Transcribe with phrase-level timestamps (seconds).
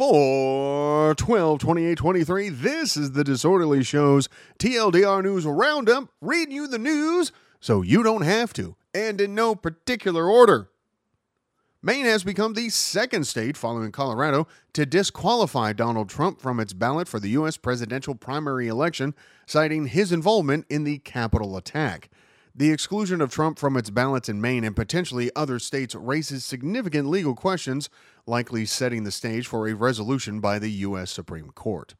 [0.00, 6.78] For 12 28 23, this is the Disorderly Show's TLDR News Roundup, reading you the
[6.78, 10.70] news so you don't have to, and in no particular order.
[11.82, 17.06] Maine has become the second state following Colorado to disqualify Donald Trump from its ballot
[17.06, 17.58] for the U.S.
[17.58, 19.14] presidential primary election,
[19.44, 22.08] citing his involvement in the Capitol attack.
[22.60, 27.08] The exclusion of Trump from its ballots in Maine and potentially other states raises significant
[27.08, 27.88] legal questions,
[28.26, 31.10] likely setting the stage for a resolution by the U.S.
[31.10, 31.94] Supreme Court.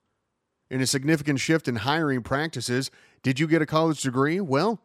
[0.71, 2.91] In a significant shift in hiring practices,
[3.23, 4.39] did you get a college degree?
[4.39, 4.83] Well,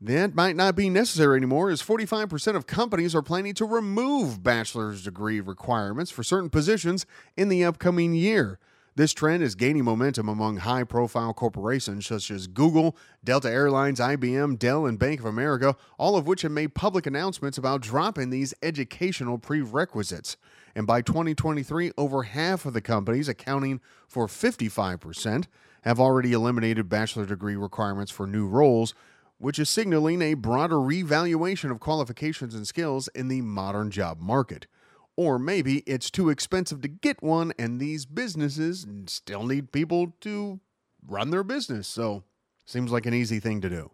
[0.00, 5.02] that might not be necessary anymore, as 45% of companies are planning to remove bachelor's
[5.02, 7.04] degree requirements for certain positions
[7.36, 8.60] in the upcoming year.
[9.00, 14.58] This trend is gaining momentum among high profile corporations such as Google, Delta Airlines, IBM,
[14.58, 18.52] Dell, and Bank of America, all of which have made public announcements about dropping these
[18.62, 20.36] educational prerequisites.
[20.74, 25.46] And by 2023, over half of the companies, accounting for 55%,
[25.80, 28.92] have already eliminated bachelor degree requirements for new roles,
[29.38, 34.66] which is signaling a broader revaluation of qualifications and skills in the modern job market.
[35.20, 40.60] Or maybe it's too expensive to get one, and these businesses still need people to
[41.06, 41.86] run their business.
[41.86, 42.24] So,
[42.64, 43.90] seems like an easy thing to do.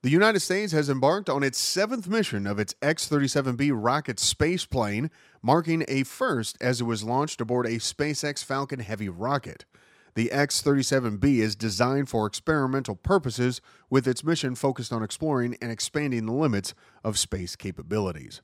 [0.00, 4.64] The United States has embarked on its seventh mission of its X 37B rocket space
[4.64, 5.10] plane,
[5.42, 9.66] marking a first as it was launched aboard a SpaceX Falcon Heavy rocket.
[10.14, 15.70] The X 37B is designed for experimental purposes, with its mission focused on exploring and
[15.70, 16.72] expanding the limits
[17.04, 18.40] of space capabilities.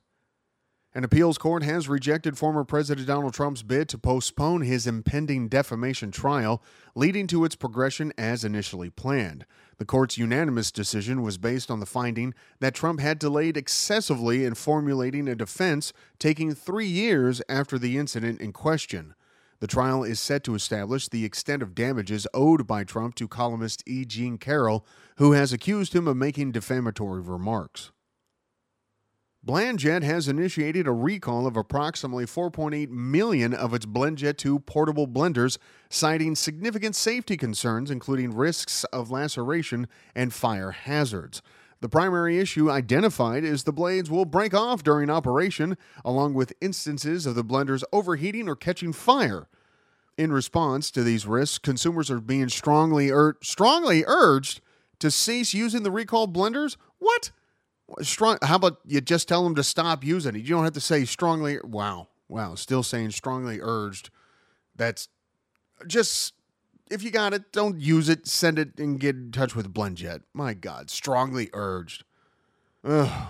[0.95, 6.11] An appeals court has rejected former President Donald Trump's bid to postpone his impending defamation
[6.11, 6.63] trial,
[6.95, 9.45] leading to its progression as initially planned.
[9.77, 14.55] The court's unanimous decision was based on the finding that Trump had delayed excessively in
[14.55, 19.13] formulating a defense, taking three years after the incident in question.
[19.59, 23.83] The trial is set to establish the extent of damages owed by Trump to columnist
[23.85, 24.05] E.
[24.05, 24.85] Jean Carroll,
[25.17, 27.91] who has accused him of making defamatory remarks.
[29.47, 35.57] BlendJet has initiated a recall of approximately 4.8 million of its BlendJet 2 portable blenders,
[35.89, 41.41] citing significant safety concerns, including risks of laceration and fire hazards.
[41.79, 47.25] The primary issue identified is the blades will break off during operation, along with instances
[47.25, 49.47] of the blenders overheating or catching fire.
[50.17, 54.59] In response to these risks, consumers are being strongly ur- strongly urged
[54.99, 56.75] to cease using the recalled blenders.
[56.99, 57.31] What?
[58.01, 58.39] Strong.
[58.41, 60.39] How about you just tell them to stop using it?
[60.39, 61.57] You don't have to say strongly.
[61.63, 62.55] Wow, wow.
[62.55, 64.09] Still saying strongly urged.
[64.75, 65.07] That's
[65.87, 66.33] just
[66.89, 68.27] if you got it, don't use it.
[68.27, 70.21] Send it and get in touch with BlendJet.
[70.33, 72.03] My God, strongly urged.
[72.83, 73.27] Ugh.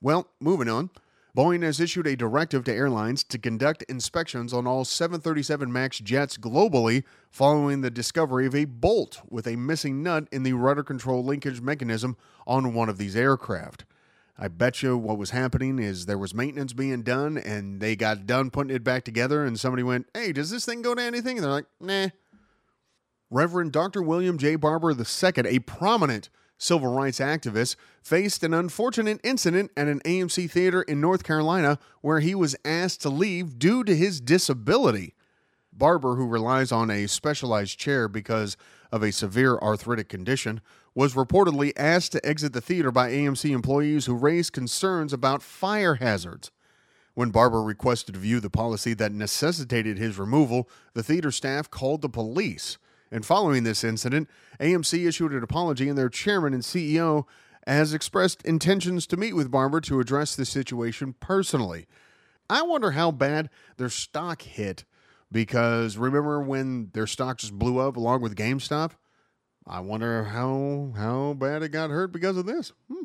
[0.00, 0.90] Well, moving on.
[1.36, 6.36] Boeing has issued a directive to airlines to conduct inspections on all 737 MAX jets
[6.36, 11.22] globally following the discovery of a bolt with a missing nut in the rudder control
[11.22, 13.84] linkage mechanism on one of these aircraft.
[14.38, 18.24] I bet you what was happening is there was maintenance being done and they got
[18.24, 21.38] done putting it back together and somebody went, Hey, does this thing go to anything?
[21.38, 22.08] And they're like, Nah.
[23.30, 24.00] Reverend Dr.
[24.00, 24.54] William J.
[24.54, 30.82] Barber II, a prominent civil rights activist, faced an unfortunate incident at an AMC theater
[30.82, 35.14] in North Carolina where he was asked to leave due to his disability.
[35.78, 38.56] Barber, who relies on a specialized chair because
[38.90, 40.60] of a severe arthritic condition,
[40.94, 45.96] was reportedly asked to exit the theater by AMC employees who raised concerns about fire
[45.96, 46.50] hazards.
[47.14, 52.02] When Barber requested to view the policy that necessitated his removal, the theater staff called
[52.02, 52.78] the police.
[53.10, 54.28] And following this incident,
[54.60, 57.24] AMC issued an apology, and their chairman and CEO
[57.66, 61.86] has expressed intentions to meet with Barber to address the situation personally.
[62.48, 64.84] I wonder how bad their stock hit
[65.30, 68.92] because remember when their stock just blew up along with GameStop?
[69.66, 72.72] I wonder how how bad it got hurt because of this.
[72.90, 73.04] Hmm.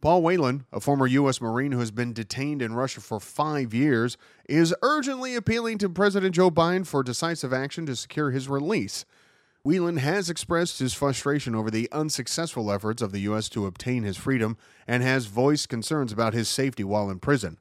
[0.00, 1.40] Paul Whelan, a former U.S.
[1.40, 4.16] Marine who has been detained in Russia for five years,
[4.48, 9.04] is urgently appealing to President Joe Biden for decisive action to secure his release.
[9.64, 13.48] Whelan has expressed his frustration over the unsuccessful efforts of the U.S.
[13.48, 14.56] to obtain his freedom
[14.86, 17.58] and has voiced concerns about his safety while in prison.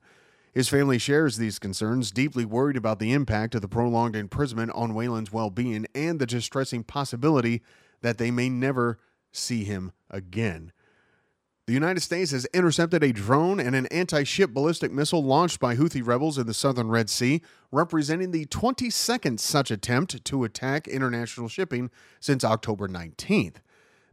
[0.56, 4.94] His family shares these concerns, deeply worried about the impact of the prolonged imprisonment on
[4.94, 7.62] Whelan's well being and the distressing possibility
[8.02, 8.98] that they may never
[9.34, 10.72] see him again.
[11.68, 15.76] The United States has intercepted a drone and an anti ship ballistic missile launched by
[15.76, 21.50] Houthi rebels in the southern Red Sea, representing the 22nd such attempt to attack international
[21.50, 21.92] shipping
[22.22, 23.58] since October 19th.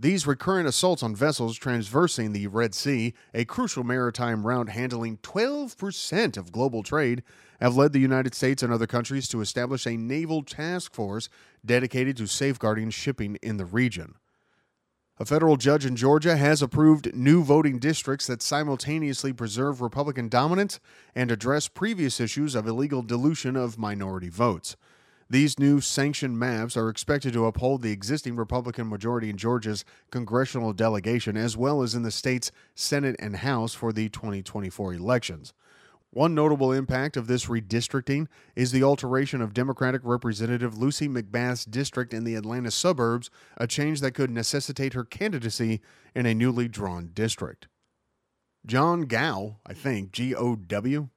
[0.03, 6.37] These recurrent assaults on vessels traversing the Red Sea, a crucial maritime route handling 12%
[6.37, 7.23] of global trade,
[7.61, 11.29] have led the United States and other countries to establish a naval task force
[11.65, 14.17] dedicated to safeguarding shipping in the region.
[15.21, 20.81] A federal judge in Georgia has approved new voting districts that simultaneously preserve Republican dominance
[21.15, 24.75] and address previous issues of illegal dilution of minority votes.
[25.33, 30.75] These new sanctioned maps are expected to uphold the existing Republican majority in Georgia's congressional
[30.75, 35.55] delegation as well as in the state's Senate and House for the 2024 elections.
[36.11, 42.13] One notable impact of this redistricting is the alteration of Democratic Representative Lucy McBath's district
[42.13, 45.81] in the Atlanta suburbs, a change that could necessitate her candidacy
[46.15, 47.69] in a newly drawn district.
[48.67, 51.09] John Gow, I think, G O W,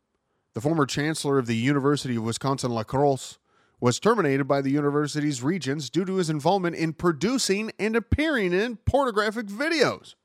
[0.54, 3.40] the former chancellor of the University of Wisconsin La Crosse,
[3.80, 8.78] was terminated by the university's regents due to his involvement in producing and appearing in
[8.78, 10.16] pornographic videos.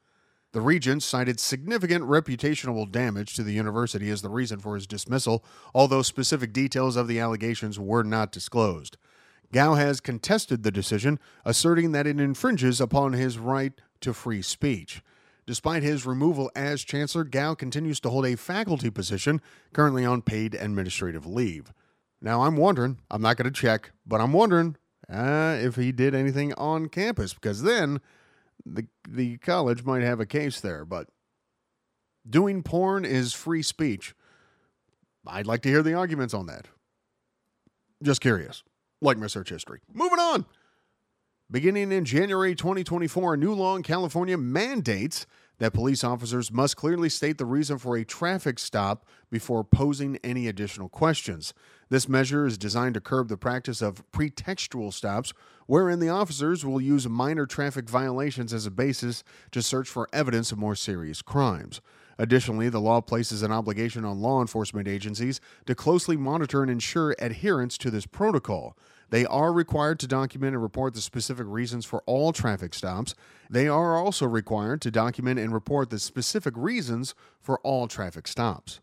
[0.52, 5.44] The regents cited significant reputational damage to the university as the reason for his dismissal,
[5.73, 8.97] although specific details of the allegations were not disclosed.
[9.52, 15.02] Gow has contested the decision, asserting that it infringes upon his right to free speech.
[15.47, 19.41] Despite his removal as chancellor, Gow continues to hold a faculty position,
[19.73, 21.73] currently on paid administrative leave.
[22.23, 24.77] Now, I'm wondering, I'm not going to check, but I'm wondering
[25.11, 28.01] uh, if he did anything on campus, because then
[28.65, 31.09] the the college might have a case there, but
[32.29, 34.15] doing porn is free speech.
[35.27, 36.67] I'd like to hear the arguments on that.
[38.03, 38.63] Just curious,
[39.01, 39.81] like my search history.
[39.93, 40.47] Moving on.
[41.51, 45.27] Beginning in January 2024, a new law in California mandates
[45.61, 50.49] that police officers must clearly state the reason for a traffic stop before posing any
[50.49, 51.55] additional questions.
[51.91, 55.33] This measure is designed to curb the practice of pretextual stops,
[55.67, 59.23] wherein the officers will use minor traffic violations as a basis
[59.53, 61.81] to search for evidence of more serious crimes.
[62.19, 67.15] Additionally, the law places an obligation on law enforcement agencies to closely monitor and ensure
[67.19, 68.77] adherence to this protocol.
[69.11, 73.15] They are required to document and report the specific reasons for all traffic stops.
[73.51, 78.81] They are also required to document and report the specific reasons for all traffic stops.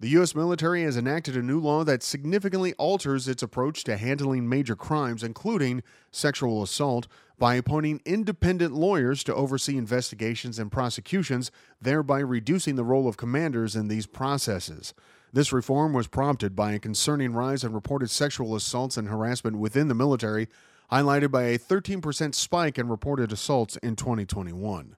[0.00, 0.34] The U.S.
[0.34, 5.22] military has enacted a new law that significantly alters its approach to handling major crimes,
[5.22, 7.06] including sexual assault,
[7.38, 13.76] by appointing independent lawyers to oversee investigations and prosecutions, thereby reducing the role of commanders
[13.76, 14.92] in these processes.
[15.34, 19.88] This reform was prompted by a concerning rise in reported sexual assaults and harassment within
[19.88, 20.48] the military,
[20.90, 24.94] highlighted by a 13% spike in reported assaults in 2021.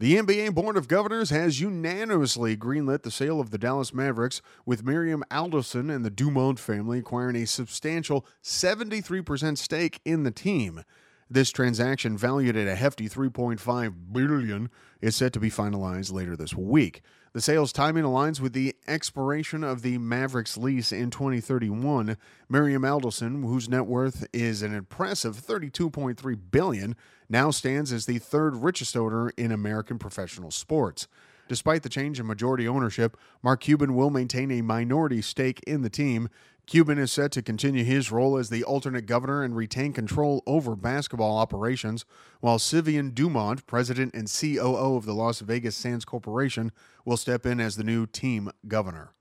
[0.00, 4.84] The NBA Board of Governors has unanimously greenlit the sale of the Dallas Mavericks, with
[4.84, 10.84] Miriam Adelson and the Dumont family acquiring a substantial 73% stake in the team.
[11.30, 14.70] This transaction, valued at a hefty 3.5 billion,
[15.02, 17.02] is set to be finalized later this week.
[17.34, 22.16] The sales timing aligns with the expiration of the Mavericks lease in 2031.
[22.48, 26.96] Miriam Adelson, whose net worth is an impressive 32.3 billion,
[27.28, 31.08] now stands as the third richest owner in American professional sports.
[31.48, 35.90] Despite the change in majority ownership, Mark Cuban will maintain a minority stake in the
[35.90, 36.28] team.
[36.66, 40.76] Cuban is set to continue his role as the alternate governor and retain control over
[40.76, 42.04] basketball operations,
[42.40, 46.70] while Sivian Dumont, president and COO of the Las Vegas Sands Corporation,
[47.06, 49.14] will step in as the new team governor.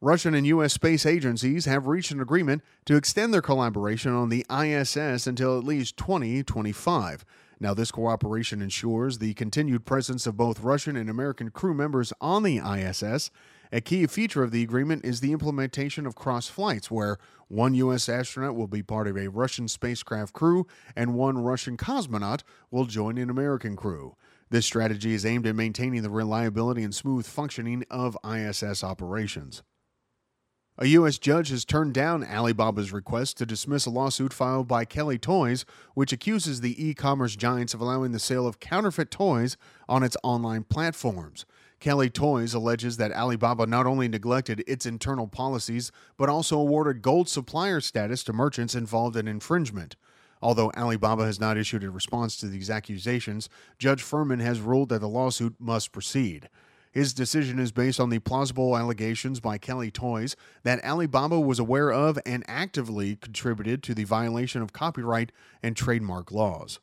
[0.00, 0.72] Russian and U.S.
[0.72, 5.64] space agencies have reached an agreement to extend their collaboration on the ISS until at
[5.64, 7.24] least 2025.
[7.62, 12.42] Now, this cooperation ensures the continued presence of both Russian and American crew members on
[12.42, 13.30] the ISS.
[13.70, 18.08] A key feature of the agreement is the implementation of cross flights, where one U.S.
[18.08, 20.66] astronaut will be part of a Russian spacecraft crew
[20.96, 22.42] and one Russian cosmonaut
[22.72, 24.16] will join an American crew.
[24.50, 29.62] This strategy is aimed at maintaining the reliability and smooth functioning of ISS operations.
[30.78, 31.18] A U.S.
[31.18, 36.14] judge has turned down Alibaba's request to dismiss a lawsuit filed by Kelly Toys, which
[36.14, 40.64] accuses the e commerce giants of allowing the sale of counterfeit toys on its online
[40.64, 41.44] platforms.
[41.78, 47.28] Kelly Toys alleges that Alibaba not only neglected its internal policies, but also awarded gold
[47.28, 49.96] supplier status to merchants involved in infringement.
[50.40, 55.02] Although Alibaba has not issued a response to these accusations, Judge Furman has ruled that
[55.02, 56.48] the lawsuit must proceed.
[56.92, 61.90] His decision is based on the plausible allegations by Kelly Toys that Alibaba was aware
[61.90, 65.32] of and actively contributed to the violation of copyright
[65.62, 66.80] and trademark laws.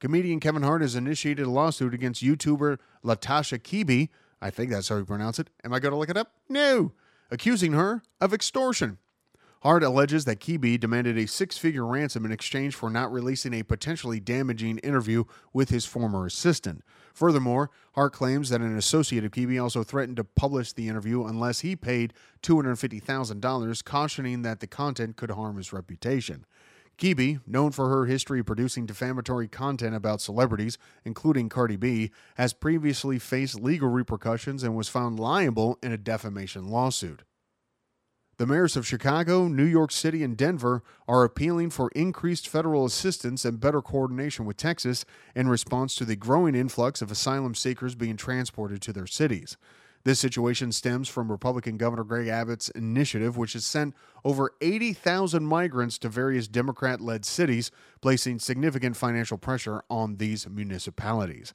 [0.00, 4.08] Comedian Kevin Hart has initiated a lawsuit against YouTuber Latasha Kebe.
[4.42, 5.48] I think that's how you pronounce it.
[5.62, 6.32] Am I going to look it up?
[6.48, 6.92] No.
[7.30, 8.98] Accusing her of extortion.
[9.62, 13.62] Hart alleges that Kebe demanded a six figure ransom in exchange for not releasing a
[13.62, 16.82] potentially damaging interview with his former assistant.
[17.12, 21.60] Furthermore, Hart claims that an associate of Kebe also threatened to publish the interview unless
[21.60, 26.46] he paid $250,000, cautioning that the content could harm his reputation.
[26.96, 32.54] Kebe, known for her history of producing defamatory content about celebrities, including Cardi B, has
[32.54, 37.24] previously faced legal repercussions and was found liable in a defamation lawsuit.
[38.40, 43.44] The mayors of Chicago, New York City, and Denver are appealing for increased federal assistance
[43.44, 45.04] and better coordination with Texas
[45.34, 49.58] in response to the growing influx of asylum seekers being transported to their cities.
[50.04, 53.94] This situation stems from Republican Governor Greg Abbott's initiative, which has sent
[54.24, 57.70] over 80,000 migrants to various Democrat led cities,
[58.00, 61.52] placing significant financial pressure on these municipalities.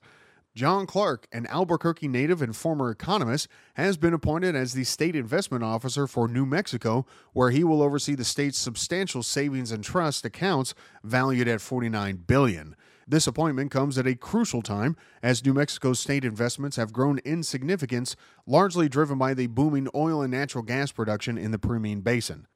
[0.56, 5.66] John Clark, an Albuquerque native and former economist, has been appointed as the state investment
[5.66, 10.74] officer for New Mexico, where he will oversee the state's substantial savings and trust accounts
[11.04, 12.78] valued at 49 billion.
[13.06, 17.44] This appointment comes at a crucial time as New Mexico's state investments have grown in
[17.44, 18.16] significance,
[18.48, 22.48] largely driven by the booming oil and natural gas production in the Permian Basin.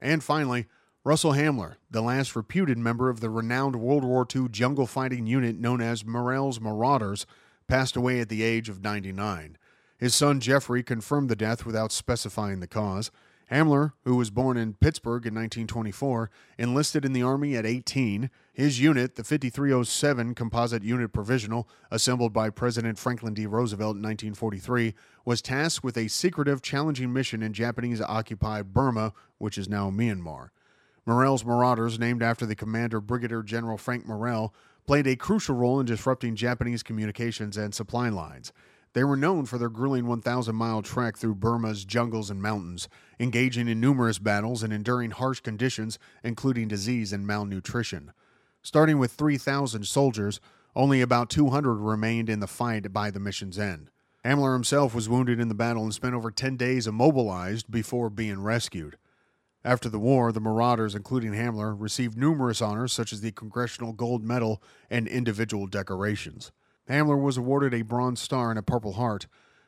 [0.00, 0.66] And finally,
[1.02, 5.58] Russell Hamler, the last reputed member of the renowned World War II jungle fighting unit
[5.58, 7.24] known as Merrill's Marauders,
[7.66, 9.56] passed away at the age of 99.
[9.96, 13.10] His son Jeffrey confirmed the death without specifying the cause.
[13.50, 18.28] Hamler, who was born in Pittsburgh in 1924, enlisted in the Army at 18.
[18.52, 23.46] His unit, the 5307 Composite Unit Provisional, assembled by President Franklin D.
[23.46, 24.92] Roosevelt in 1943,
[25.24, 30.50] was tasked with a secretive, challenging mission in Japanese occupied Burma, which is now Myanmar.
[31.06, 34.54] Merrill's Marauders, named after the commander Brigadier General Frank Merrill,
[34.86, 38.52] played a crucial role in disrupting Japanese communications and supply lines.
[38.92, 42.88] They were known for their grueling 1,000 mile trek through Burma's jungles and mountains,
[43.20, 48.12] engaging in numerous battles and enduring harsh conditions, including disease and malnutrition.
[48.62, 50.40] Starting with 3,000 soldiers,
[50.74, 53.90] only about 200 remained in the fight by the mission's end.
[54.24, 58.42] Hamler himself was wounded in the battle and spent over 10 days immobilized before being
[58.42, 58.98] rescued.
[59.62, 64.24] After the war, the Marauders, including Hamler, received numerous honors such as the Congressional Gold
[64.24, 66.50] Medal and individual decorations.
[66.88, 69.26] Hamler was awarded a Bronze Star and a Purple Heart.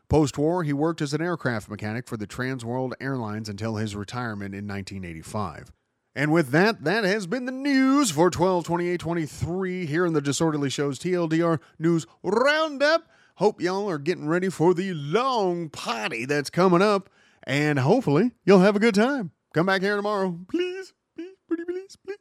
[0.08, 3.94] Post war, he worked as an aircraft mechanic for the Trans World Airlines until his
[3.94, 5.72] retirement in 1985.
[6.14, 10.20] And with that, that has been the news for 12 28 23 here in the
[10.20, 13.08] Disorderly Show's TLDR News Roundup.
[13.36, 17.10] Hope y'all are getting ready for the long party that's coming up,
[17.44, 19.32] and hopefully you'll have a good time.
[19.52, 22.16] Come back here tomorrow, please, please, pretty please, please.